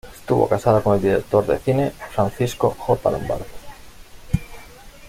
[0.15, 3.11] Estuvo casada con el director de cine Francisco J.
[3.11, 3.45] Lombardi.